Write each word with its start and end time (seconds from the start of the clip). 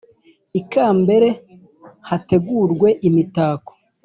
ikambere 0.59 1.29
hategurwe 2.09 2.89
imitako 3.07 3.73